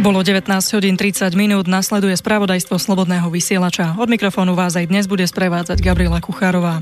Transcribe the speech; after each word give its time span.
Bolo 0.00 0.24
19 0.24 0.48
hodín 0.72 0.96
30 0.96 1.36
minút, 1.36 1.68
nasleduje 1.68 2.16
spravodajstvo 2.16 2.80
Slobodného 2.80 3.28
vysielača. 3.28 4.00
Od 4.00 4.08
mikrofónu 4.08 4.56
vás 4.56 4.72
aj 4.72 4.88
dnes 4.88 5.04
bude 5.04 5.28
sprevádzať 5.28 5.76
Gabriela 5.84 6.24
Kuchárová. 6.24 6.80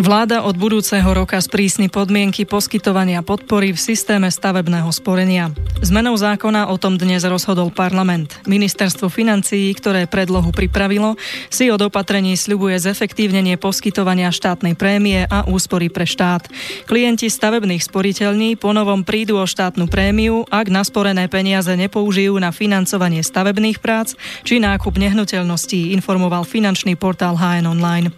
Vláda 0.00 0.48
od 0.48 0.56
budúceho 0.56 1.12
roka 1.12 1.36
sprísni 1.44 1.92
podmienky 1.92 2.48
poskytovania 2.48 3.20
podpory 3.20 3.76
v 3.76 3.80
systéme 3.92 4.32
stavebného 4.32 4.88
sporenia. 4.96 5.52
Zmenou 5.84 6.16
zákona 6.16 6.72
o 6.72 6.80
tom 6.80 6.96
dnes 6.96 7.20
rozhodol 7.28 7.68
parlament. 7.68 8.40
Ministerstvo 8.48 9.12
financií, 9.12 9.68
ktoré 9.76 10.08
predlohu 10.08 10.56
pripravilo, 10.56 11.20
si 11.52 11.68
od 11.68 11.84
opatrení 11.84 12.32
sľubuje 12.32 12.80
zefektívnenie 12.80 13.60
poskytovania 13.60 14.32
štátnej 14.32 14.72
prémie 14.72 15.28
a 15.28 15.44
úspory 15.44 15.92
pre 15.92 16.08
štát. 16.08 16.48
Klienti 16.88 17.28
stavebných 17.28 17.84
sporiteľní 17.84 18.56
ponovom 18.56 19.04
prídu 19.04 19.36
o 19.36 19.44
štátnu 19.44 19.84
prémiu, 19.84 20.48
ak 20.48 20.72
nasporené 20.72 21.28
peniaze 21.28 21.76
nepoužijú 21.76 22.40
na 22.40 22.56
financovanie 22.56 23.20
stavebných 23.20 23.84
prác 23.84 24.16
či 24.48 24.64
nákup 24.64 24.96
nehnuteľností, 24.96 25.92
informoval 25.92 26.48
finančný 26.48 26.96
portál 26.96 27.36
HN 27.36 27.68
Online. 27.68 28.08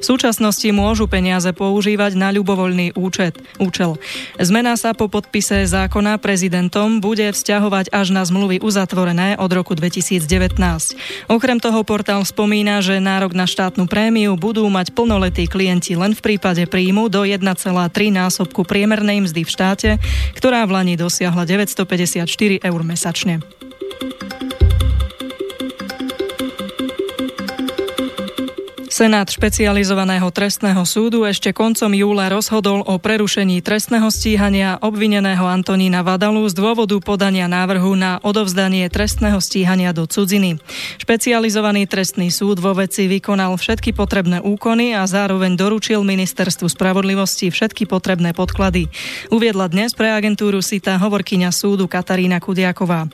V 0.00 0.04
súčasnosti 0.04 0.64
môžu 0.72 1.04
peniaze 1.04 1.25
peniaze 1.26 1.50
používať 1.50 2.14
na 2.14 2.30
ľubovoľný 2.30 2.94
účet, 2.94 3.34
účel. 3.58 3.98
Zmena 4.38 4.78
sa 4.78 4.94
po 4.94 5.10
podpise 5.10 5.66
zákona 5.66 6.22
prezidentom 6.22 7.02
bude 7.02 7.34
vzťahovať 7.34 7.90
až 7.90 8.14
na 8.14 8.22
zmluvy 8.22 8.62
uzatvorené 8.62 9.34
od 9.34 9.50
roku 9.50 9.74
2019. 9.74 10.22
Okrem 11.26 11.58
toho 11.58 11.82
portál 11.82 12.22
spomína, 12.22 12.78
že 12.78 13.02
nárok 13.02 13.34
na 13.34 13.50
štátnu 13.50 13.90
prémiu 13.90 14.38
budú 14.38 14.70
mať 14.70 14.94
plnoletí 14.94 15.50
klienti 15.50 15.98
len 15.98 16.14
v 16.14 16.22
prípade 16.22 16.62
príjmu 16.62 17.10
do 17.10 17.26
1,3 17.26 17.42
násobku 18.14 18.62
priemernej 18.62 19.26
mzdy 19.26 19.42
v 19.42 19.50
štáte, 19.50 19.90
ktorá 20.38 20.62
v 20.62 20.78
Lani 20.78 20.94
dosiahla 20.94 21.42
954 21.42 22.30
eur 22.62 22.80
mesačne. 22.86 23.42
Senát 28.96 29.28
špecializovaného 29.28 30.24
trestného 30.32 30.80
súdu 30.88 31.28
ešte 31.28 31.52
koncom 31.52 31.92
júla 31.92 32.32
rozhodol 32.32 32.80
o 32.80 32.96
prerušení 32.96 33.60
trestného 33.60 34.08
stíhania 34.08 34.80
obvineného 34.80 35.44
Antonína 35.44 36.00
Vadalu 36.00 36.48
z 36.48 36.56
dôvodu 36.56 36.96
podania 37.04 37.44
návrhu 37.44 37.92
na 37.92 38.16
odovzdanie 38.24 38.88
trestného 38.88 39.36
stíhania 39.36 39.92
do 39.92 40.08
cudziny. 40.08 40.56
Špecializovaný 40.96 41.84
trestný 41.84 42.32
súd 42.32 42.56
vo 42.56 42.72
veci 42.72 43.04
vykonal 43.04 43.60
všetky 43.60 43.92
potrebné 43.92 44.40
úkony 44.40 44.96
a 44.96 45.04
zároveň 45.04 45.60
doručil 45.60 46.00
ministerstvu 46.00 46.64
spravodlivosti 46.64 47.52
všetky 47.52 47.84
potrebné 47.84 48.32
podklady. 48.32 48.88
Uviedla 49.28 49.68
dnes 49.68 49.92
pre 49.92 50.08
agentúru 50.08 50.64
SITA 50.64 50.96
hovorkyňa 50.96 51.52
súdu 51.52 51.84
Katarína 51.84 52.40
Kudiaková. 52.40 53.12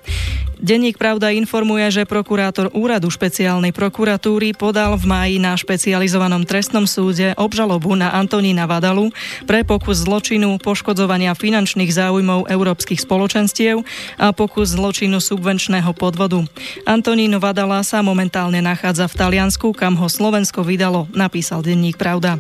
Denník 0.63 0.95
Pravda 0.95 1.35
informuje, 1.35 1.91
že 1.91 2.03
prokurátor 2.07 2.71
úradu 2.71 3.11
špeciálnej 3.11 3.75
prokuratúry 3.75 4.55
podal 4.55 4.95
v 4.95 5.11
máji 5.11 5.37
na 5.43 5.59
špecializovanom 5.59 6.47
trestnom 6.47 6.87
súde 6.87 7.35
obžalobu 7.35 7.99
na 7.99 8.15
Antonína 8.15 8.71
Vadalu 8.71 9.11
pre 9.43 9.67
pokus 9.67 10.07
zločinu 10.07 10.63
poškodzovania 10.63 11.35
finančných 11.35 11.91
záujmov 11.91 12.47
európskych 12.47 13.03
spoločenstiev 13.03 13.83
a 14.23 14.31
pokus 14.31 14.79
zločinu 14.79 15.19
subvenčného 15.19 15.91
podvodu. 15.99 16.47
Antonín 16.87 17.35
Vadala 17.43 17.83
sa 17.83 17.99
momentálne 17.99 18.63
nachádza 18.63 19.11
v 19.11 19.19
Taliansku, 19.19 19.75
kam 19.75 19.99
ho 19.99 20.07
Slovensko 20.07 20.63
vydalo, 20.63 21.11
napísal 21.11 21.67
denník 21.67 21.99
Pravda. 21.99 22.39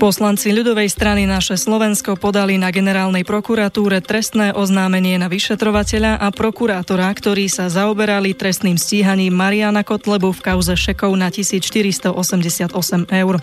Poslanci 0.00 0.48
ľudovej 0.48 0.88
strany 0.88 1.28
Naše 1.28 1.60
Slovensko 1.60 2.16
podali 2.16 2.56
na 2.56 2.72
generálnej 2.72 3.20
prokuratúre 3.20 4.00
trestné 4.00 4.56
oznámenie 4.56 5.20
na 5.20 5.28
vyšetrovateľa 5.28 6.16
a 6.24 6.32
prokurátora, 6.32 7.12
ktorí 7.12 7.52
sa 7.52 7.68
zaoberali 7.68 8.32
trestným 8.32 8.80
stíhaním 8.80 9.36
Mariana 9.36 9.84
Kotlebu 9.84 10.32
v 10.32 10.40
kauze 10.40 10.72
šekov 10.72 11.12
na 11.20 11.28
1488 11.28 12.16
eur. 13.12 13.34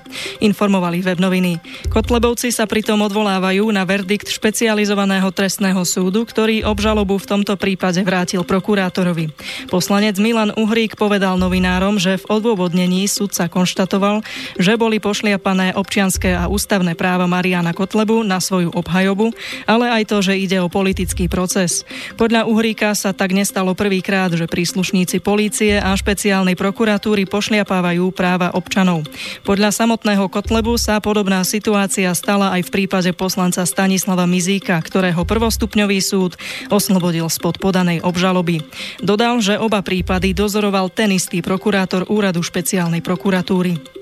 Informovali 0.42 1.06
web 1.06 1.22
noviny. 1.22 1.62
Kotlebovci 1.94 2.50
sa 2.50 2.66
pritom 2.66 3.06
odvolávajú 3.06 3.70
na 3.70 3.86
verdikt 3.86 4.26
špecializovaného 4.26 5.30
trestného 5.30 5.86
súdu, 5.86 6.26
ktorý 6.26 6.66
obžalobu 6.66 7.22
v 7.22 7.38
tomto 7.38 7.54
prípade 7.54 8.02
vrátil 8.02 8.42
prokurátorovi. 8.42 9.30
Poslanec 9.70 10.18
Milan 10.18 10.58
Uhrík 10.58 10.98
povedal 10.98 11.38
novinárom, 11.38 12.02
že 12.02 12.18
v 12.18 12.42
odôvodnení 12.42 13.06
súdca 13.06 13.46
konštatoval, 13.46 14.26
že 14.58 14.74
boli 14.74 14.98
pošliapané 14.98 15.78
občianské 15.78 16.34
a 16.34 16.47
ústavné 16.48 16.96
práva 16.96 17.28
Mariana 17.28 17.76
Kotlebu 17.76 18.24
na 18.24 18.40
svoju 18.42 18.72
obhajobu, 18.74 19.36
ale 19.68 19.92
aj 19.92 20.04
to, 20.10 20.18
že 20.24 20.40
ide 20.40 20.58
o 20.64 20.72
politický 20.72 21.28
proces. 21.28 21.84
Podľa 22.16 22.48
Uhríka 22.48 22.96
sa 22.96 23.12
tak 23.12 23.36
nestalo 23.36 23.76
prvýkrát, 23.76 24.32
že 24.32 24.50
príslušníci 24.50 25.20
polície 25.20 25.78
a 25.78 25.92
špeciálnej 25.94 26.56
prokuratúry 26.56 27.28
pošliapávajú 27.28 28.10
práva 28.16 28.56
občanov. 28.56 29.04
Podľa 29.44 29.76
samotného 29.76 30.32
Kotlebu 30.32 30.80
sa 30.80 31.04
podobná 31.04 31.44
situácia 31.44 32.10
stala 32.16 32.56
aj 32.56 32.68
v 32.68 32.74
prípade 32.74 33.12
poslanca 33.12 33.68
Stanislava 33.68 34.24
Mizíka, 34.24 34.80
ktorého 34.80 35.28
prvostupňový 35.28 36.00
súd 36.00 36.40
oslobodil 36.72 37.28
spod 37.28 37.60
podanej 37.60 38.00
obžaloby. 38.06 38.64
Dodal, 39.04 39.44
že 39.44 39.60
oba 39.60 39.84
prípady 39.84 40.32
dozoroval 40.32 40.94
ten 40.94 41.12
istý 41.12 41.44
prokurátor 41.44 42.08
úradu 42.08 42.40
špeciálnej 42.46 43.04
prokuratúry. 43.04 43.97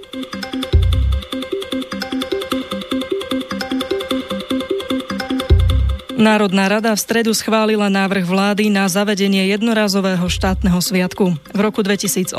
Národná 6.16 6.72
rada 6.72 6.96
v 6.96 7.04
stredu 7.04 7.36
schválila 7.36 7.92
návrh 7.92 8.24
vlády 8.24 8.72
na 8.72 8.88
zavedenie 8.88 9.52
jednorazového 9.52 10.24
štátneho 10.32 10.80
sviatku. 10.80 11.36
V 11.52 11.60
roku 11.60 11.84
2018 11.84 12.32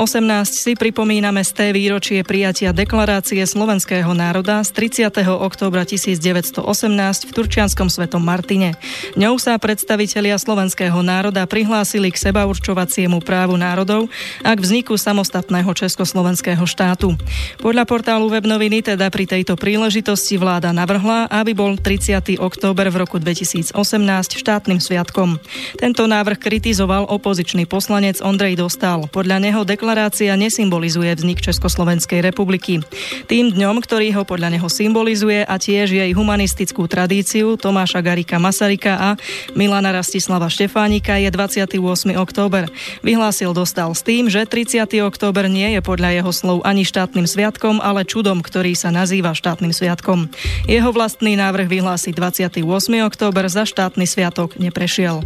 si 0.49 0.73
pripomíname 0.73 1.45
z 1.45 1.51
té 1.53 1.65
výročie 1.69 2.25
prijatia 2.25 2.73
deklarácie 2.73 3.45
slovenského 3.45 4.09
národa 4.17 4.65
z 4.65 4.73
30. 5.05 5.21
októbra 5.29 5.85
1918 5.85 6.57
v 7.29 7.31
Turčianskom 7.37 7.85
svetom 7.93 8.17
Martine. 8.17 8.73
Ňou 9.13 9.37
sa 9.37 9.53
predstavitelia 9.61 10.41
slovenského 10.41 10.97
národa 11.05 11.45
prihlásili 11.45 12.09
k 12.09 12.17
seba 12.17 12.49
určovaciemu 12.49 13.21
právu 13.21 13.61
národov 13.61 14.09
a 14.41 14.57
k 14.57 14.59
vzniku 14.59 14.97
samostatného 14.97 15.69
československého 15.77 16.65
štátu. 16.65 17.13
Podľa 17.61 17.85
portálu 17.85 18.25
Webnoviny 18.33 18.81
teda 18.81 19.13
pri 19.13 19.29
tejto 19.29 19.53
príležitosti 19.53 20.33
vláda 20.41 20.73
navrhla, 20.73 21.29
aby 21.29 21.53
bol 21.53 21.77
30. 21.77 22.41
október 22.41 22.89
v 22.89 23.05
roku 23.05 23.21
2000 23.21 23.66
2018 23.73 24.39
štátnym 24.39 24.79
sviatkom. 24.79 25.39
Tento 25.75 26.07
návrh 26.07 26.39
kritizoval 26.39 27.09
opozičný 27.09 27.67
poslanec 27.67 28.21
Ondrej 28.23 28.59
Dostal. 28.59 29.09
Podľa 29.11 29.43
neho 29.43 29.61
deklarácia 29.67 30.35
nesymbolizuje 30.37 31.11
vznik 31.15 31.43
Československej 31.43 32.23
republiky. 32.23 32.79
Tým 33.27 33.51
dňom, 33.51 33.81
ktorý 33.83 34.13
ho 34.15 34.23
podľa 34.23 34.55
neho 34.55 34.69
symbolizuje 34.69 35.43
a 35.43 35.55
tiež 35.57 35.91
jej 35.91 36.11
humanistickú 36.13 36.87
tradíciu 36.87 37.57
Tomáša 37.57 37.99
Garika 37.99 38.37
Masarika 38.37 38.93
a 38.95 39.09
Milana 39.57 39.91
Rastislava 39.91 40.47
Štefánika 40.47 41.17
je 41.17 41.29
28. 41.33 41.81
október. 42.15 42.69
Vyhlásil 43.01 43.51
Dostal 43.51 43.91
s 43.91 44.05
tým, 44.05 44.29
že 44.29 44.45
30. 44.45 44.85
október 45.03 45.49
nie 45.49 45.73
je 45.75 45.81
podľa 45.81 46.21
jeho 46.21 46.31
slov 46.31 46.57
ani 46.63 46.85
štátnym 46.85 47.25
sviatkom, 47.25 47.81
ale 47.81 48.05
čudom, 48.05 48.39
ktorý 48.45 48.77
sa 48.77 48.93
nazýva 48.93 49.33
štátnym 49.33 49.73
sviatkom. 49.73 50.29
Jeho 50.69 50.89
vlastný 50.93 51.33
návrh 51.39 51.65
vyhlási 51.65 52.13
28. 52.13 52.61
október 53.07 53.49
za 53.49 53.56
štátny 53.65 54.05
sviatok 54.05 54.59
neprešiel. 54.59 55.23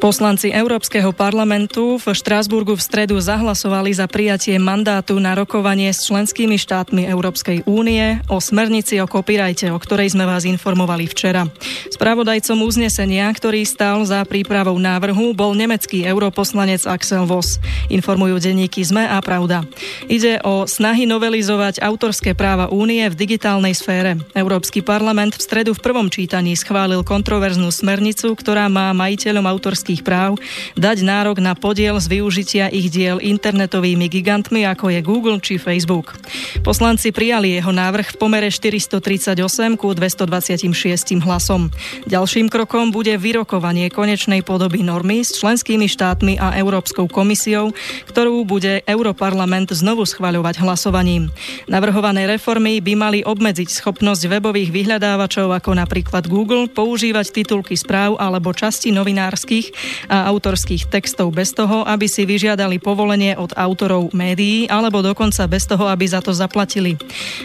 Poslanci 0.00 0.48
Európskeho 0.48 1.12
parlamentu 1.12 2.00
v 2.00 2.16
Štrásburgu 2.16 2.72
v 2.72 2.80
stredu 2.80 3.20
zahlasovali 3.20 3.92
za 3.92 4.08
prijatie 4.08 4.56
mandátu 4.56 5.20
na 5.20 5.36
rokovanie 5.36 5.92
s 5.92 6.08
členskými 6.08 6.56
štátmi 6.56 7.04
Európskej 7.04 7.68
únie 7.68 8.16
o 8.32 8.40
smernici 8.40 8.96
o 8.96 9.04
kopirajte, 9.04 9.68
o 9.68 9.76
ktorej 9.76 10.16
sme 10.16 10.24
vás 10.24 10.48
informovali 10.48 11.04
včera. 11.04 11.52
Spravodajcom 11.92 12.64
uznesenia, 12.64 13.28
ktorý 13.28 13.60
stál 13.68 14.00
za 14.08 14.24
prípravou 14.24 14.80
návrhu, 14.80 15.36
bol 15.36 15.52
nemecký 15.52 16.08
europoslanec 16.08 16.88
Axel 16.88 17.28
Voss. 17.28 17.60
Informujú 17.92 18.40
denníky 18.40 18.80
ZME 18.80 19.04
a 19.04 19.20
Pravda. 19.20 19.68
Ide 20.08 20.40
o 20.48 20.64
snahy 20.64 21.04
novelizovať 21.04 21.84
autorské 21.84 22.32
práva 22.32 22.72
únie 22.72 23.04
v 23.04 23.20
digitálnej 23.20 23.76
sfére. 23.76 24.16
Európsky 24.32 24.80
parlament 24.80 25.36
v 25.36 25.44
stredu 25.44 25.76
v 25.76 25.84
prvom 25.84 26.08
čítaní 26.08 26.56
schválil 26.56 27.04
kontroverznú 27.04 27.68
smernicu, 27.68 28.32
ktorá 28.32 28.64
má 28.72 28.96
majiteľom 28.96 29.44
autorských 29.44 29.89
autorských 29.90 30.06
práv 30.06 30.38
dať 30.78 31.02
nárok 31.02 31.42
na 31.42 31.58
podiel 31.58 31.98
z 31.98 32.06
využitia 32.06 32.70
ich 32.70 32.94
diel 32.94 33.18
internetovými 33.18 34.06
gigantmi 34.06 34.62
ako 34.62 34.94
je 34.94 35.00
Google 35.02 35.42
či 35.42 35.58
Facebook. 35.58 36.14
Poslanci 36.62 37.10
prijali 37.10 37.58
jeho 37.58 37.74
návrh 37.74 38.14
v 38.14 38.16
pomere 38.16 38.48
438 38.54 39.34
ku 39.74 39.90
226 39.90 41.26
hlasom. 41.26 41.74
Ďalším 42.06 42.46
krokom 42.46 42.94
bude 42.94 43.18
vyrokovanie 43.18 43.90
konečnej 43.90 44.46
podoby 44.46 44.86
normy 44.86 45.26
s 45.26 45.34
členskými 45.42 45.90
štátmi 45.90 46.38
a 46.38 46.54
Európskou 46.54 47.10
komisiou, 47.10 47.74
ktorú 48.06 48.46
bude 48.46 48.86
Europarlament 48.86 49.74
znovu 49.74 50.06
schvaľovať 50.06 50.62
hlasovaním. 50.62 51.34
Navrhované 51.66 52.30
reformy 52.30 52.78
by 52.78 52.94
mali 52.94 53.18
obmedziť 53.26 53.82
schopnosť 53.82 54.30
webových 54.30 54.70
vyhľadávačov 54.70 55.50
ako 55.50 55.74
napríklad 55.74 56.30
Google 56.30 56.70
používať 56.70 57.42
titulky 57.42 57.74
správ 57.74 58.14
alebo 58.20 58.54
časti 58.54 58.94
novinárskych 58.94 59.79
a 60.06 60.28
autorských 60.28 60.90
textov 60.90 61.32
bez 61.32 61.56
toho, 61.56 61.86
aby 61.86 62.06
si 62.06 62.26
vyžiadali 62.28 62.82
povolenie 62.82 63.38
od 63.38 63.54
autorov 63.54 64.12
médií 64.12 64.66
alebo 64.68 65.00
dokonca 65.00 65.46
bez 65.46 65.64
toho, 65.64 65.88
aby 65.88 66.04
za 66.06 66.20
to 66.20 66.34
zaplatili. 66.34 66.98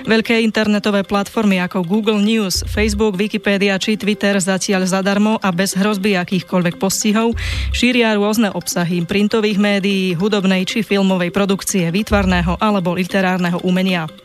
Veľké 0.03 0.41
internetové 0.41 1.05
platformy 1.05 1.61
ako 1.63 1.85
Google 1.85 2.19
News, 2.19 2.65
Facebook, 2.67 3.15
Wikipedia 3.15 3.77
či 3.79 3.95
Twitter 3.95 4.37
zatiaľ 4.41 4.89
zadarmo 4.89 5.37
a 5.39 5.49
bez 5.53 5.77
hrozby 5.77 6.17
akýchkoľvek 6.19 6.75
postihov 6.81 7.37
šíria 7.71 8.15
rôzne 8.17 8.51
obsahy 8.51 9.05
printových 9.05 9.61
médií, 9.61 10.17
hudobnej 10.17 10.65
či 10.65 10.81
filmovej 10.81 11.29
produkcie, 11.29 11.87
výtvarného 11.93 12.57
alebo 12.59 12.97
literárneho 12.97 13.61
umenia. 13.61 14.24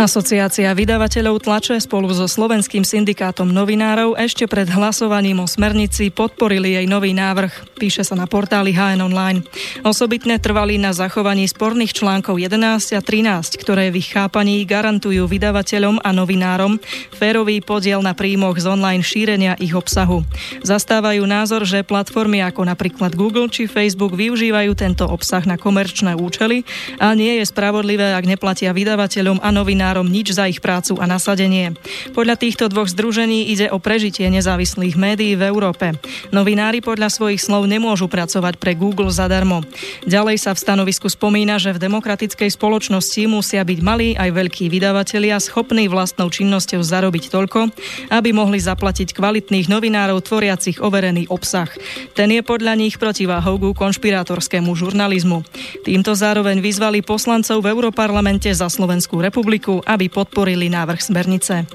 Asociácia 0.00 0.72
vydavateľov 0.72 1.44
tlače 1.44 1.76
spolu 1.76 2.08
so 2.16 2.24
slovenským 2.24 2.88
syndikátom 2.88 3.44
novinárov 3.44 4.16
ešte 4.16 4.48
pred 4.48 4.64
hlasovaním 4.64 5.44
o 5.44 5.46
smernici 5.46 6.08
podporili 6.08 6.72
jej 6.72 6.88
nový 6.88 7.12
návrh, 7.12 7.76
píše 7.76 8.00
sa 8.00 8.16
na 8.16 8.24
portáli 8.24 8.72
HN 8.72 9.04
Online. 9.04 9.44
Osobitne 9.84 10.40
trvali 10.40 10.80
na 10.80 10.96
zachovaní 10.96 11.44
sporných 11.44 11.92
článkov 11.92 12.40
11 12.40 12.96
a 12.96 13.00
13, 13.04 13.60
ktoré 13.60 13.92
v 13.92 14.00
ich 14.00 14.08
chápaní 14.08 14.64
garantujú 14.64 15.28
vydavateľom 15.28 16.00
a 16.00 16.16
novinárom 16.16 16.80
férový 17.12 17.60
podiel 17.60 18.00
na 18.00 18.16
príjmoch 18.16 18.56
z 18.56 18.72
online 18.72 19.04
šírenia 19.04 19.60
ich 19.60 19.76
obsahu. 19.76 20.24
Zastávajú 20.64 21.28
názor, 21.28 21.68
že 21.68 21.84
platformy 21.84 22.40
ako 22.40 22.64
napríklad 22.64 23.12
Google 23.12 23.52
či 23.52 23.68
Facebook 23.68 24.16
využívajú 24.16 24.72
tento 24.80 25.04
obsah 25.04 25.44
na 25.44 25.60
komerčné 25.60 26.16
účely 26.16 26.64
a 26.96 27.12
nie 27.12 27.36
je 27.36 27.44
spravodlivé, 27.44 28.16
ak 28.16 28.24
neplatia 28.24 28.72
vydavateľom 28.72 29.44
a 29.44 29.52
novinárom 29.52 29.89
novinárom 29.90 30.06
nič 30.06 30.38
za 30.38 30.46
ich 30.46 30.62
prácu 30.62 31.02
a 31.02 31.10
nasadenie. 31.10 31.74
Podľa 32.14 32.38
týchto 32.38 32.70
dvoch 32.70 32.86
združení 32.86 33.50
ide 33.50 33.74
o 33.74 33.82
prežitie 33.82 34.30
nezávislých 34.30 34.94
médií 34.94 35.34
v 35.34 35.50
Európe. 35.50 35.98
Novinári 36.30 36.78
podľa 36.78 37.10
svojich 37.10 37.42
slov 37.42 37.66
nemôžu 37.66 38.06
pracovať 38.06 38.54
pre 38.62 38.78
Google 38.78 39.10
zadarmo. 39.10 39.66
Ďalej 40.06 40.46
sa 40.46 40.54
v 40.54 40.62
stanovisku 40.62 41.10
spomína, 41.10 41.58
že 41.58 41.74
v 41.74 41.82
demokratickej 41.90 42.54
spoločnosti 42.54 43.18
musia 43.26 43.66
byť 43.66 43.78
malí 43.82 44.14
aj 44.14 44.30
veľkí 44.30 44.70
vydavatelia 44.70 45.42
schopní 45.42 45.90
vlastnou 45.90 46.30
činnosťou 46.30 46.86
zarobiť 46.86 47.34
toľko, 47.34 47.74
aby 48.14 48.30
mohli 48.30 48.62
zaplatiť 48.62 49.10
kvalitných 49.10 49.66
novinárov 49.66 50.22
tvoriacich 50.22 50.78
overený 50.78 51.26
obsah. 51.34 51.66
Ten 52.14 52.30
je 52.30 52.46
podľa 52.46 52.78
nich 52.78 52.94
protiváhou 52.94 53.58
ku 53.58 53.74
konšpirátorskému 53.74 54.70
žurnalizmu. 54.70 55.42
Týmto 55.82 56.14
zároveň 56.14 56.62
vyzvali 56.62 57.02
poslancov 57.02 57.58
v 57.58 57.74
Európarlamente 57.74 58.54
za 58.54 58.70
Slovenskú 58.70 59.18
republiku, 59.18 59.79
aby 59.86 60.10
podporili 60.10 60.68
návrh 60.72 61.00
smernice. 61.00 61.68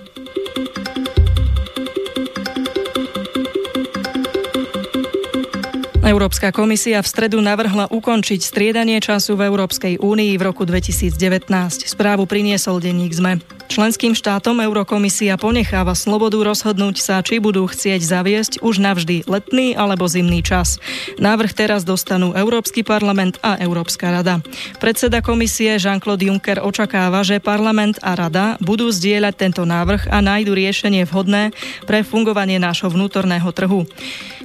Európska 6.05 6.53
komisia 6.53 7.01
v 7.01 7.09
stredu 7.09 7.41
navrhla 7.41 7.89
ukončiť 7.89 8.37
striedanie 8.37 9.01
času 9.01 9.33
v 9.33 9.49
Európskej 9.49 9.97
únii 9.97 10.37
v 10.37 10.45
roku 10.45 10.61
2019. 10.61 11.49
Správu 11.81 12.29
priniesol 12.29 12.77
denník 12.77 13.09
ZME. 13.17 13.54
Členským 13.65 14.13
štátom 14.13 14.61
Eurokomisia 14.61 15.35
ponecháva 15.35 15.97
slobodu 15.97 16.37
rozhodnúť 16.45 17.01
sa, 17.01 17.19
či 17.25 17.41
budú 17.41 17.65
chcieť 17.65 18.01
zaviesť 18.01 18.53
už 18.61 18.77
navždy 18.77 19.25
letný 19.25 19.73
alebo 19.73 20.05
zimný 20.05 20.45
čas. 20.45 20.77
Návrh 21.17 21.51
teraz 21.51 21.81
dostanú 21.81 22.37
Európsky 22.37 22.85
parlament 22.85 23.41
a 23.41 23.57
Európska 23.57 24.13
rada. 24.13 24.39
Predseda 24.77 25.25
komisie 25.25 25.81
Jean-Claude 25.81 26.29
Juncker 26.29 26.61
očakáva, 26.61 27.25
že 27.25 27.43
parlament 27.43 27.97
a 28.05 28.13
rada 28.13 28.55
budú 28.61 28.93
zdieľať 28.93 29.33
tento 29.33 29.63
návrh 29.65 30.13
a 30.13 30.21
nájdu 30.21 30.53
riešenie 30.53 31.03
vhodné 31.09 31.51
pre 31.89 32.05
fungovanie 32.05 32.61
nášho 32.61 32.93
vnútorného 32.93 33.49
trhu. 33.49 33.89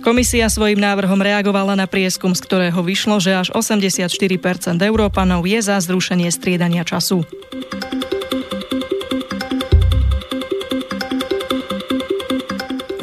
Komisia 0.00 0.48
svojim 0.48 0.80
návrhom 0.80 1.20
reagovala 1.20 1.76
na 1.76 1.84
prieskum, 1.84 2.32
z 2.32 2.40
ktorého 2.40 2.80
vyšlo, 2.80 3.20
že 3.20 3.36
až 3.36 3.52
84% 3.52 4.80
Európanov 4.80 5.44
je 5.44 5.60
za 5.60 5.76
zrušenie 5.76 6.32
striedania 6.32 6.88
času. 6.88 7.28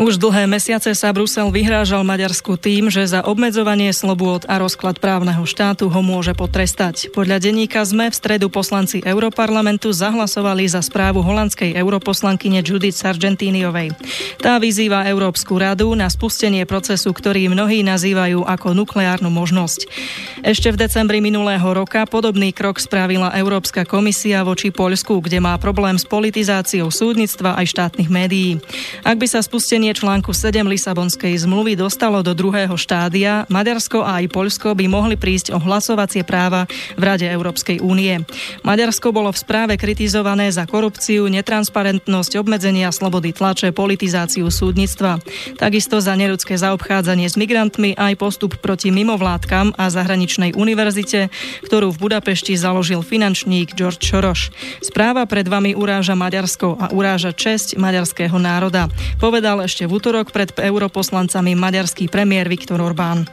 Už 0.07 0.24
dlhé 0.24 0.48
mesiace 0.48 0.95
sa 0.95 1.12
Brusel 1.12 1.51
vyhrážal 1.51 2.00
Maďarsku 2.07 2.56
tým, 2.56 2.88
že 2.88 3.04
za 3.04 3.27
obmedzovanie 3.27 3.92
slobôd 3.92 4.48
a 4.48 4.56
rozklad 4.56 5.04
právneho 5.04 5.44
štátu 5.44 5.92
ho 5.92 6.00
môže 6.00 6.31
potrestať. 6.31 7.12
Podľa 7.12 7.44
denníka 7.44 7.83
ZME 7.83 8.07
v 8.07 8.15
stredu 8.15 8.48
poslanci 8.48 9.04
Europarlamentu 9.04 9.92
zahlasovali 9.92 10.63
za 10.63 10.80
správu 10.80 11.19
holandskej 11.19 11.75
europoslankyne 11.75 12.63
Judith 12.63 12.95
Sargentiniovej. 12.95 14.00
Tá 14.39 14.56
vyzýva 14.63 15.12
Európsku 15.12 15.59
radu 15.59 15.92
na 15.92 16.07
spustenie 16.07 16.63
procesu, 16.63 17.12
ktorý 17.12 17.51
mnohí 17.51 17.83
nazývajú 17.83 18.48
ako 18.48 18.80
nukleárnu 18.80 19.27
možnosť. 19.27 19.92
Ešte 20.39 20.71
v 20.71 20.88
decembri 20.88 21.19
minulého 21.19 21.68
roka 21.75 22.07
podobný 22.07 22.56
krok 22.56 22.80
spravila 22.80 23.36
Európska 23.36 23.83
komisia 23.83 24.48
voči 24.48 24.71
Poľsku, 24.71 25.19
kde 25.19 25.44
má 25.44 25.59
problém 25.59 26.00
s 26.00 26.07
politizáciou 26.07 26.95
súdnictva 26.95 27.59
aj 27.59 27.75
štátnych 27.75 28.07
médií. 28.07 28.63
Ak 29.04 29.19
by 29.19 29.27
sa 29.27 29.44
spustenie 29.44 29.97
článku 29.98 30.30
7 30.30 30.62
Lisabonskej 30.70 31.34
zmluvy 31.42 31.74
dostalo 31.74 32.22
do 32.22 32.38
druhého 32.38 32.78
štádia, 32.78 33.50
Maďarsko 33.50 34.06
a 34.06 34.22
aj 34.22 34.30
Poľsko 34.30 34.78
by 34.78 34.86
mohli 34.86 35.18
prísť 35.18 35.50
o 35.50 35.58
hlasovacie 35.58 36.22
práva 36.22 36.70
v 36.94 37.02
Rade 37.02 37.26
Európskej 37.26 37.82
únie. 37.82 38.22
Maďarsko 38.62 39.10
bolo 39.10 39.34
v 39.34 39.42
správe 39.42 39.74
kritizované 39.74 40.54
za 40.54 40.70
korupciu, 40.70 41.26
netransparentnosť, 41.34 42.38
obmedzenia 42.38 42.94
slobody 42.94 43.34
tlače, 43.34 43.74
politizáciu 43.74 44.46
súdnictva. 44.54 45.18
Takisto 45.58 45.98
za 45.98 46.14
neľudské 46.14 46.54
zaobchádzanie 46.62 47.26
s 47.26 47.34
migrantmi 47.34 47.98
aj 47.98 48.22
postup 48.22 48.62
proti 48.62 48.94
mimovládkam 48.94 49.74
a 49.82 49.90
zahraničnej 49.90 50.54
univerzite, 50.54 51.34
ktorú 51.66 51.90
v 51.90 52.02
Budapešti 52.06 52.54
založil 52.54 53.02
finančník 53.02 53.74
George 53.74 54.06
Soros. 54.06 54.54
Správa 54.86 55.26
pred 55.26 55.50
vami 55.50 55.74
uráža 55.74 56.14
Maďarsko 56.14 56.78
a 56.78 56.94
uráža 56.94 57.33
česť 57.33 57.81
maďarského 57.81 58.38
národa. 58.38 58.94
Povedal 59.18 59.66
ešte 59.66 59.87
v 59.88 59.96
útorok 59.96 60.36
pred 60.36 60.52
europoslancami 60.52 61.56
maďarský 61.56 62.12
premiér 62.12 62.52
Viktor 62.52 62.84
Orbán. 62.84 63.24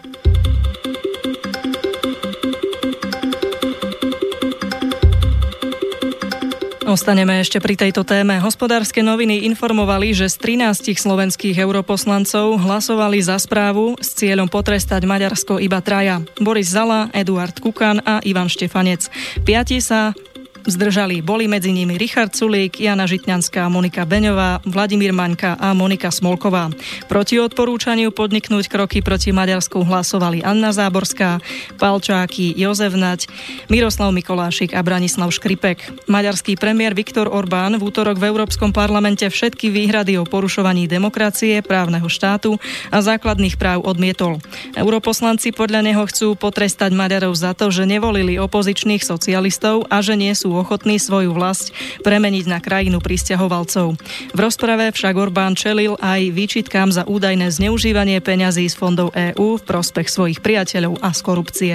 Ostaneme 6.84 7.40
ešte 7.40 7.64
pri 7.64 7.80
tejto 7.80 8.04
téme. 8.04 8.36
Hospodárske 8.38 9.00
noviny 9.00 9.48
informovali, 9.50 10.12
že 10.12 10.28
z 10.30 10.60
13 10.62 10.94
slovenských 10.94 11.56
europoslancov 11.58 12.60
hlasovali 12.60 13.24
za 13.24 13.40
správu 13.40 13.96
s 13.98 14.14
cieľom 14.14 14.46
potrestať 14.46 15.02
Maďarsko 15.08 15.58
iba 15.64 15.80
traja. 15.80 16.20
Boris 16.38 16.70
Zala, 16.70 17.08
Eduard 17.16 17.56
Kukan 17.56 18.04
a 18.04 18.20
Ivan 18.22 18.52
Štefanec. 18.52 19.08
Piati 19.42 19.80
sa 19.80 20.12
zdržali. 20.64 21.20
Boli 21.20 21.44
medzi 21.44 21.70
nimi 21.70 22.00
Richard 22.00 22.32
Sulík, 22.32 22.80
Jana 22.80 23.04
Žitňanská, 23.04 23.68
Monika 23.68 24.08
Beňová, 24.08 24.64
Vladimír 24.64 25.12
Maňka 25.12 25.60
a 25.60 25.76
Monika 25.76 26.08
Smolková. 26.08 26.72
Proti 27.04 27.36
odporúčaniu 27.36 28.08
podniknúť 28.10 28.72
kroky 28.72 29.04
proti 29.04 29.30
Maďarsku 29.30 29.84
hlasovali 29.84 30.40
Anna 30.40 30.72
Záborská, 30.72 31.44
Palčáky, 31.76 32.56
Jozef 32.56 32.96
Nať, 32.96 33.28
Miroslav 33.68 34.08
Mikolášik 34.16 34.72
a 34.72 34.80
Branislav 34.80 35.28
Škripek. 35.28 36.08
Maďarský 36.08 36.56
premiér 36.56 36.96
Viktor 36.96 37.28
Orbán 37.28 37.76
v 37.76 37.84
útorok 37.84 38.16
v 38.16 38.32
Európskom 38.32 38.72
parlamente 38.72 39.28
všetky 39.28 39.68
výhrady 39.68 40.16
o 40.16 40.24
porušovaní 40.24 40.88
demokracie, 40.88 41.60
právneho 41.60 42.08
štátu 42.08 42.56
a 42.88 43.04
základných 43.04 43.60
práv 43.60 43.84
odmietol. 43.84 44.40
Europoslanci 44.78 45.52
podľa 45.52 45.84
neho 45.84 46.04
chcú 46.08 46.38
potrestať 46.38 46.96
Maďarov 46.96 47.36
za 47.36 47.52
to, 47.52 47.68
že 47.68 47.84
nevolili 47.84 48.40
opozičných 48.40 49.04
socialistov 49.04 49.90
a 49.92 50.00
že 50.00 50.16
nie 50.16 50.32
sú 50.32 50.53
ochotní 50.60 51.02
svoju 51.02 51.34
vlast 51.34 51.74
premeniť 52.06 52.44
na 52.46 52.58
krajinu 52.62 53.02
pristahovalcov. 53.02 53.98
V 54.32 54.38
rozprave 54.38 54.94
však 54.94 55.14
Orbán 55.18 55.58
čelil 55.58 55.98
aj 55.98 56.30
výčitkám 56.30 56.94
za 56.94 57.02
údajné 57.04 57.50
zneužívanie 57.50 58.22
peňazí 58.22 58.70
z 58.70 58.76
fondov 58.78 59.10
EÚ 59.16 59.58
v 59.58 59.66
prospech 59.66 60.06
svojich 60.06 60.38
priateľov 60.44 61.02
a 61.02 61.10
z 61.10 61.20
korupcie. 61.20 61.74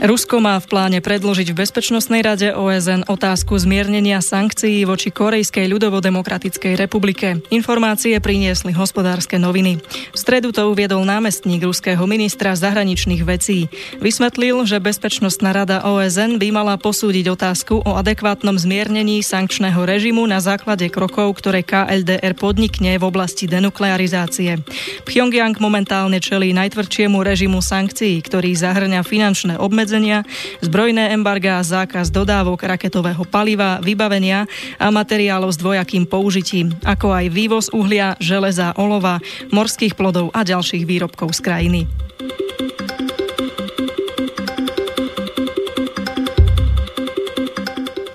Rusko 0.00 0.40
má 0.40 0.56
v 0.56 0.64
pláne 0.64 0.98
predložiť 1.04 1.52
v 1.52 1.60
Bezpečnostnej 1.60 2.24
rade 2.24 2.56
OSN 2.56 3.04
otázku 3.04 3.52
zmiernenia 3.60 4.24
sankcií 4.24 4.88
voči 4.88 5.12
Korejskej 5.12 5.68
ľudovodemokratickej 5.68 6.72
republike. 6.72 7.44
Informácie 7.52 8.16
priniesli 8.16 8.72
hospodárske 8.72 9.36
noviny. 9.36 9.76
V 9.76 10.16
stredu 10.16 10.56
to 10.56 10.72
uviedol 10.72 11.04
námestník 11.04 11.60
ruského 11.68 12.00
ministra 12.08 12.56
zahraničných 12.56 13.28
vecí. 13.28 13.68
Vysvetlil, 14.00 14.64
že 14.64 14.80
Bezpečnostná 14.80 15.52
rada 15.52 15.84
OSN 15.84 16.40
by 16.40 16.48
mala 16.48 16.80
posúdiť 16.80 17.36
otázku 17.36 17.84
o 17.84 17.92
adekvátnom 18.00 18.56
zmiernení 18.56 19.20
sankčného 19.20 19.84
režimu 19.84 20.24
na 20.24 20.40
základe 20.40 20.88
krokov, 20.88 21.44
ktoré 21.44 21.60
KLDR 21.60 22.32
podnikne 22.40 22.96
v 22.96 23.04
oblasti 23.04 23.44
denuklearizácie. 23.44 24.64
Pyongyang 25.04 25.60
momentálne 25.60 26.24
čelí 26.24 26.56
najtvrdšiemu 26.56 27.20
režimu 27.20 27.60
sankcií, 27.60 28.16
ktorý 28.24 28.56
zahrňa 28.56 29.04
finančné 29.04 29.60
obmedzenia 29.60 29.89
obmedzenia, 29.90 30.22
zbrojné 30.62 31.10
embargá, 31.10 31.58
zákaz 31.66 32.14
dodávok 32.14 32.62
raketového 32.62 33.26
paliva, 33.26 33.82
vybavenia 33.82 34.46
a 34.78 34.86
materiálov 34.94 35.50
s 35.50 35.58
dvojakým 35.58 36.06
použitím, 36.06 36.70
ako 36.86 37.10
aj 37.10 37.26
vývoz 37.26 37.66
uhlia, 37.74 38.14
železa, 38.22 38.70
olova, 38.78 39.18
morských 39.50 39.98
plodov 39.98 40.30
a 40.30 40.46
ďalších 40.46 40.86
výrobkov 40.86 41.34
z 41.34 41.40
krajiny. 41.42 41.80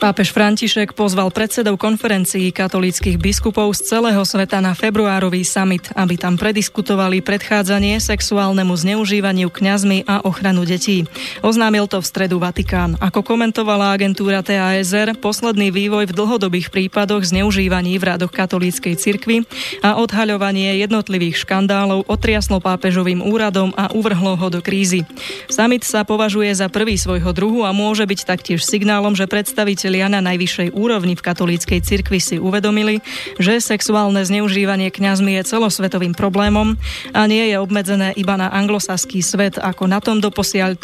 Pápež 0.05 0.37
František 0.37 0.93
pozval 0.93 1.33
predsedov 1.33 1.81
konferencií 1.81 2.53
katolíckých 2.53 3.17
biskupov 3.17 3.73
z 3.73 3.89
celého 3.89 4.21
sveta 4.21 4.61
na 4.61 4.77
februárový 4.77 5.41
summit, 5.41 5.89
aby 5.97 6.13
tam 6.13 6.37
prediskutovali 6.37 7.25
predchádzanie 7.25 7.97
sexuálnemu 7.97 8.69
zneužívaniu 8.69 9.49
kňazmi 9.49 10.05
a 10.05 10.21
ochranu 10.21 10.61
detí. 10.61 11.09
Oznámil 11.41 11.89
to 11.89 11.97
v 11.97 12.05
stredu 12.05 12.37
Vatikán. 12.37 13.01
Ako 13.01 13.25
komentovala 13.25 13.97
agentúra 13.97 14.45
TASR, 14.45 15.17
posledný 15.17 15.73
vývoj 15.73 16.05
v 16.05 16.13
dlhodobých 16.13 16.69
prípadoch 16.69 17.25
zneužívaní 17.25 17.97
v 17.97 18.05
radoch 18.05 18.29
katolíckej 18.29 19.01
cirkvi 19.01 19.41
a 19.81 19.97
odhaľovanie 19.97 20.85
jednotlivých 20.85 21.49
škandálov 21.49 22.05
otriaslo 22.05 22.61
pápežovým 22.61 23.25
úradom 23.25 23.73
a 23.73 23.89
uvrhlo 23.89 24.37
ho 24.37 24.47
do 24.53 24.61
krízy. 24.61 25.01
Summit 25.49 25.81
sa 25.81 26.05
považuje 26.05 26.53
za 26.53 26.69
prvý 26.69 26.93
svojho 26.93 27.33
druhu 27.33 27.65
a 27.65 27.73
môže 27.73 28.05
byť 28.05 28.19
taktiež 28.21 28.61
signálom, 28.61 29.17
že 29.17 29.25
predstaviteľ 29.25 29.94
predstavitelia 29.95 30.11
na 30.11 30.19
najvyššej 30.19 30.69
úrovni 30.75 31.15
v 31.15 31.23
katolíckej 31.23 31.79
cirkvi 31.79 32.19
si 32.19 32.35
uvedomili, 32.35 32.99
že 33.39 33.63
sexuálne 33.63 34.19
zneužívanie 34.27 34.91
kňazmi 34.91 35.39
je 35.39 35.55
celosvetovým 35.55 36.11
problémom 36.11 36.75
a 37.15 37.23
nie 37.31 37.47
je 37.47 37.55
obmedzené 37.55 38.11
iba 38.19 38.35
na 38.35 38.51
anglosaský 38.51 39.23
svet, 39.23 39.55
ako 39.55 39.87
na 39.87 40.03
tom 40.03 40.19
doposiaľ 40.19 40.75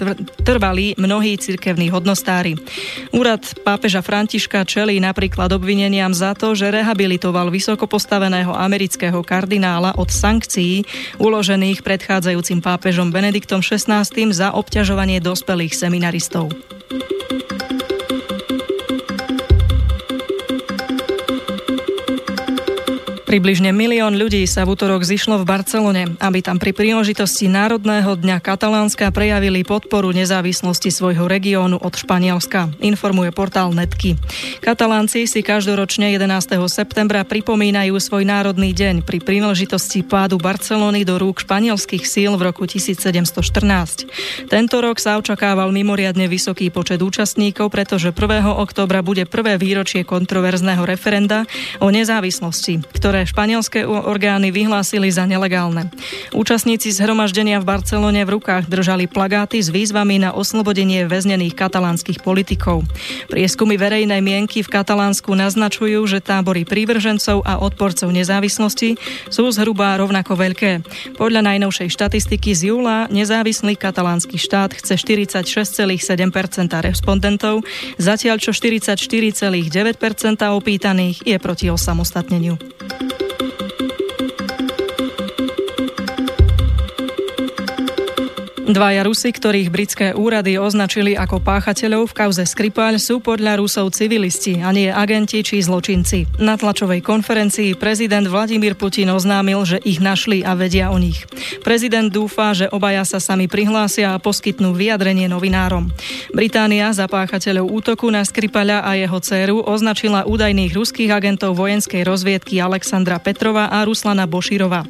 trvali 0.47 0.95
mnohí 0.95 1.35
cirkevní 1.35 1.91
hodnostári. 1.91 2.55
Úrad 3.11 3.43
pápeža 3.67 3.99
Františka 3.99 4.63
čelí 4.63 5.03
napríklad 5.03 5.51
obvineniam 5.51 6.15
za 6.15 6.31
to, 6.31 6.55
že 6.55 6.71
rehabilitoval 6.71 7.51
vysoko 7.51 7.91
postaveného 7.91 8.55
amerického 8.55 9.19
kardinála 9.27 9.99
od 9.99 10.07
sankcií 10.07 10.87
uložených 11.19 11.83
predchádzajúcim 11.83 12.63
pápežom 12.63 13.11
Benediktom 13.11 13.59
XVI 13.59 14.07
za 14.31 14.55
obťažovanie 14.55 15.19
dospelých 15.19 15.75
seminaristov. 15.75 16.47
Približne 23.31 23.71
milión 23.71 24.19
ľudí 24.19 24.43
sa 24.43 24.67
v 24.67 24.75
útorok 24.75 25.07
zišlo 25.07 25.39
v 25.39 25.47
Barcelone, 25.47 26.03
aby 26.19 26.43
tam 26.43 26.59
pri 26.59 26.75
príležitosti 26.75 27.47
Národného 27.47 28.19
dňa 28.19 28.43
Katalánska 28.43 29.07
prejavili 29.07 29.63
podporu 29.63 30.11
nezávislosti 30.11 30.91
svojho 30.91 31.31
regiónu 31.31 31.79
od 31.79 31.95
Španielska, 31.95 32.75
informuje 32.83 33.31
portál 33.31 33.71
Netky. 33.71 34.19
Katalánci 34.59 35.31
si 35.31 35.39
každoročne 35.47 36.11
11. 36.11 36.59
septembra 36.67 37.23
pripomínajú 37.23 37.95
svoj 38.03 38.27
národný 38.27 38.75
deň 38.75 39.07
pri 39.07 39.23
príležitosti 39.23 40.03
pádu 40.03 40.35
Barcelony 40.35 41.07
do 41.07 41.15
rúk 41.15 41.47
španielských 41.47 42.03
síl 42.03 42.35
v 42.35 42.51
roku 42.51 42.67
1714. 42.67 44.51
Tento 44.51 44.75
rok 44.83 44.99
sa 44.99 45.15
očakával 45.15 45.71
mimoriadne 45.71 46.27
vysoký 46.27 46.67
počet 46.67 46.99
účastníkov, 46.99 47.71
pretože 47.71 48.11
1. 48.11 48.43
oktobra 48.59 48.99
bude 48.99 49.23
prvé 49.23 49.55
výročie 49.55 50.03
kontroverzného 50.03 50.83
referenda 50.83 51.47
o 51.79 51.87
nezávislosti, 51.87 52.83
ktoré 52.91 53.20
ktoré 53.21 53.37
španielské 53.37 53.85
orgány 53.85 54.49
vyhlásili 54.49 55.13
za 55.13 55.29
nelegálne. 55.29 55.93
Účastníci 56.33 56.89
zhromaždenia 56.89 57.61
v 57.61 57.69
Barcelone 57.69 58.25
v 58.25 58.33
rukách 58.33 58.65
držali 58.65 59.05
plagáty 59.05 59.61
s 59.61 59.69
výzvami 59.69 60.25
na 60.25 60.33
oslobodenie 60.33 61.05
väznených 61.05 61.53
katalánskych 61.53 62.25
politikov. 62.25 62.81
Prieskumy 63.29 63.77
verejnej 63.77 64.25
mienky 64.25 64.65
v 64.65 64.73
Katalánsku 64.73 65.37
naznačujú, 65.37 66.01
že 66.09 66.17
tábory 66.17 66.65
prívržencov 66.65 67.45
a 67.45 67.61
odporcov 67.61 68.09
nezávislosti 68.09 68.97
sú 69.29 69.45
zhruba 69.53 69.93
rovnako 70.01 70.33
veľké. 70.33 70.81
Podľa 71.21 71.45
najnovšej 71.45 71.93
štatistiky 71.93 72.57
z 72.57 72.73
júla 72.73 73.05
nezávislý 73.13 73.77
katalánsky 73.77 74.41
štát 74.41 74.73
chce 74.73 74.97
46,7% 74.97 76.09
respondentov, 76.81 77.61
zatiaľ 78.01 78.41
čo 78.41 78.49
44,9% 78.49 79.69
opýtaných 80.57 81.21
je 81.21 81.37
proti 81.37 81.69
osamostatneniu. 81.69 82.57
Dvaja 88.71 89.03
Rusi, 89.03 89.35
ktorých 89.35 89.67
britské 89.67 90.07
úrady 90.15 90.55
označili 90.55 91.11
ako 91.11 91.43
páchateľov 91.43 92.07
v 92.07 92.15
kauze 92.15 92.47
Skripal, 92.47 92.95
sú 93.03 93.19
podľa 93.19 93.59
Rusov 93.59 93.91
civilisti 93.91 94.63
a 94.63 94.71
nie 94.71 94.87
agenti 94.87 95.43
či 95.43 95.59
zločinci. 95.59 96.39
Na 96.39 96.55
tlačovej 96.55 97.03
konferencii 97.03 97.75
prezident 97.75 98.23
Vladimír 98.23 98.79
Putin 98.79 99.11
oznámil, 99.11 99.67
že 99.67 99.83
ich 99.83 99.99
našli 99.99 100.47
a 100.47 100.55
vedia 100.55 100.87
o 100.87 100.95
nich. 100.95 101.27
Prezident 101.67 102.07
dúfa, 102.07 102.55
že 102.55 102.71
obaja 102.71 103.03
sa 103.03 103.19
sami 103.19 103.51
prihlásia 103.51 104.15
a 104.15 104.21
poskytnú 104.23 104.71
vyjadrenie 104.71 105.27
novinárom. 105.27 105.91
Británia 106.31 106.95
za 106.95 107.11
páchateľov 107.11 107.67
útoku 107.75 108.07
na 108.07 108.23
Skripaľa 108.23 108.87
a 108.87 108.95
jeho 108.95 109.19
dceru 109.19 109.67
označila 109.67 110.23
údajných 110.23 110.71
ruských 110.71 111.11
agentov 111.11 111.59
vojenskej 111.59 112.07
rozviedky 112.07 112.63
Alexandra 112.63 113.19
Petrova 113.19 113.67
a 113.67 113.83
Ruslana 113.83 114.23
Boširova. 114.31 114.87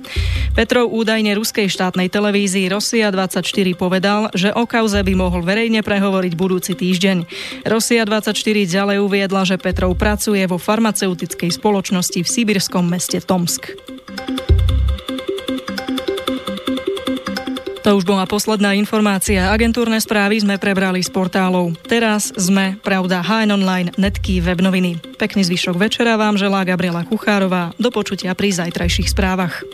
Petrov 0.53 0.93
údajne 0.93 1.33
ruskej 1.33 1.65
štátnej 1.65 2.13
televízii 2.13 2.69
Rosia 2.69 3.09
24 3.09 3.70
povedal, 3.73 4.31
že 4.33 4.51
o 4.53 4.63
kauze 4.69 4.99
by 5.01 5.13
mohol 5.13 5.41
verejne 5.43 5.83
prehovoriť 5.85 6.33
budúci 6.35 6.73
týždeň. 6.77 7.27
Rosia 7.67 8.03
24 8.05 8.33
ďalej 8.65 8.97
uviedla, 9.03 9.41
že 9.43 9.59
Petrov 9.59 9.93
pracuje 9.99 10.41
vo 10.47 10.61
farmaceutickej 10.61 11.51
spoločnosti 11.53 12.19
v 12.23 12.27
sibirskom 12.27 12.85
meste 12.87 13.19
Tomsk. 13.19 13.75
To 17.81 17.97
už 17.97 18.05
bola 18.05 18.29
posledná 18.29 18.77
informácia. 18.77 19.49
Agentúrne 19.49 19.97
správy 19.97 20.37
sme 20.37 20.61
prebrali 20.61 21.01
z 21.01 21.09
portálov. 21.09 21.73
Teraz 21.89 22.29
sme 22.37 22.77
Pravda 22.77 23.25
HN 23.25 23.57
Online, 23.57 23.89
Netky, 23.97 24.37
web 24.37 24.61
noviny. 24.61 25.01
Pekný 25.17 25.41
zvyšok 25.49 25.81
večera 25.81 26.13
vám 26.13 26.37
želá 26.37 26.61
Gabriela 26.61 27.01
Kuchárová. 27.01 27.73
Do 27.81 27.89
počutia 27.89 28.37
pri 28.37 28.53
zajtrajších 28.53 29.09
správach. 29.09 29.65